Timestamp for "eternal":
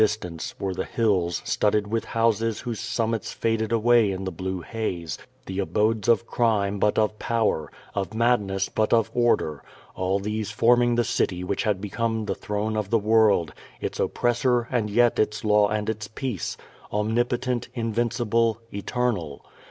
18.73-19.45